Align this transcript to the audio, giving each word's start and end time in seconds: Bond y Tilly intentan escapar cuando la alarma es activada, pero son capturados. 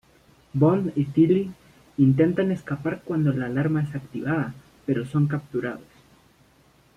Bond 0.53 0.93
y 0.95 1.05
Tilly 1.05 1.51
intentan 1.99 2.51
escapar 2.51 3.03
cuando 3.03 3.31
la 3.33 3.45
alarma 3.45 3.83
es 3.83 3.93
activada, 3.93 4.55
pero 4.87 5.05
son 5.05 5.27
capturados. 5.27 5.85